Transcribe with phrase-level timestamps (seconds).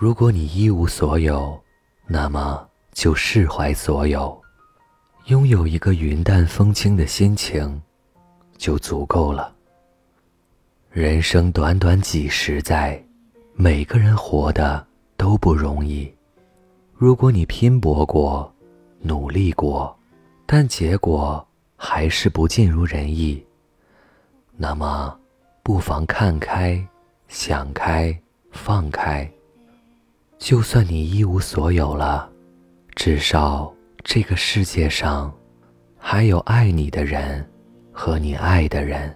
[0.00, 1.62] 如果你一无所有，
[2.06, 4.40] 那么就释怀所有，
[5.26, 7.78] 拥有一个云淡风轻的心情，
[8.56, 9.54] 就足够了。
[10.90, 12.98] 人生短短几十载，
[13.52, 14.86] 每个人活的
[15.18, 16.10] 都不容易。
[16.94, 18.50] 如果你拼搏过，
[19.00, 19.94] 努力过，
[20.46, 21.46] 但结果
[21.76, 23.44] 还是不尽如人意，
[24.56, 25.14] 那么，
[25.62, 26.82] 不妨看开、
[27.28, 28.18] 想开、
[28.50, 29.30] 放开。
[30.40, 32.26] 就算你一无所有了，
[32.96, 33.72] 至少
[34.02, 35.30] 这个世界上
[35.98, 37.46] 还有爱你的人
[37.92, 39.14] 和你爱的人，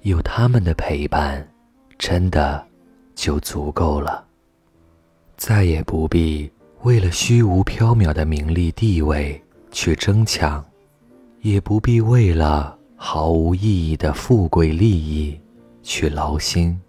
[0.00, 1.46] 有他们的陪伴，
[1.98, 2.66] 真的
[3.14, 4.24] 就足够了。
[5.36, 6.50] 再也不必
[6.84, 9.40] 为了虚无缥缈的名利地位
[9.70, 10.64] 去争抢，
[11.42, 12.78] 也不必为了。
[12.96, 15.36] 毫无意义的富贵利益，
[15.82, 16.80] 去劳心，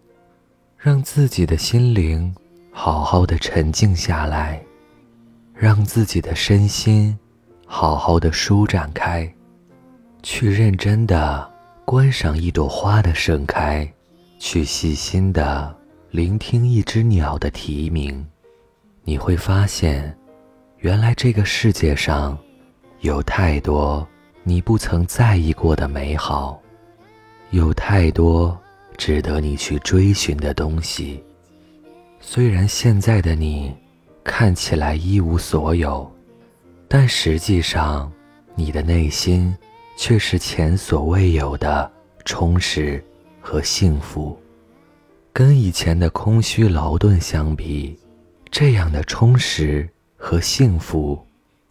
[0.77, 2.34] 让自己的心灵
[2.76, 4.62] 好好的沉静下来，
[5.54, 7.18] 让自己的身心
[7.68, 9.32] 好好的舒展开，
[10.24, 11.49] 去认真的
[11.85, 13.88] 观赏一朵花的盛开，
[14.40, 15.74] 去细心的
[16.10, 18.26] 聆听一只鸟的啼鸣，
[19.04, 20.18] 你会发现，
[20.80, 22.37] 原来这个世界上
[23.02, 24.05] 有太多。
[24.46, 26.60] 你不曾在意过的美好，
[27.52, 28.60] 有太多
[28.98, 31.24] 值得你去追寻的东西。
[32.26, 33.76] 虽然现在的你
[34.24, 36.10] 看起来一无所有，
[36.88, 38.12] 但实际上
[38.55, 39.55] 你的内心
[39.98, 41.91] 却是前所未有的
[42.24, 43.04] 充实
[43.41, 44.40] 和幸福。
[45.34, 47.99] 跟以前的空虚劳顿相比，
[48.49, 51.21] 这样的充实和幸福，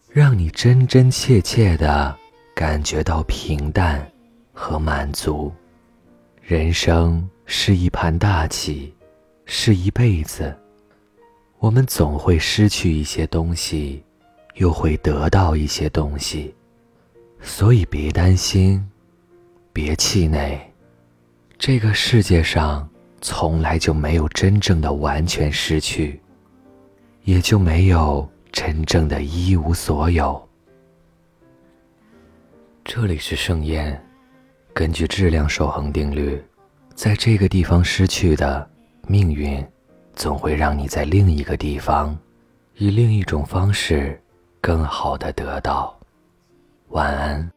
[0.09, 2.15] 让你真真切切的。
[2.55, 4.07] 感觉到平淡
[4.53, 5.51] 和满足。
[6.39, 8.93] 人生是一盘大棋，
[9.55, 10.53] 是一辈子。
[11.59, 14.03] 我们总会失去一些东西，
[14.55, 16.53] 又会得到一些东西，
[17.39, 18.83] 所以别担心，
[19.71, 20.59] 别气馁。
[21.59, 22.89] 这个世界上
[23.21, 26.19] 从来就没有真正的完全失去，
[27.23, 30.49] 也就没有真正的一无所有。
[32.83, 34.03] 这里是盛宴，
[34.73, 36.43] 根据质量守恒定律，
[36.95, 38.67] 在这个地方失去的
[39.07, 39.63] 命运，
[40.15, 42.17] 总会让你在另一个地方，
[42.75, 44.19] 以另一种方式，
[44.61, 45.97] 更好的得到。
[46.89, 47.51] 晚安。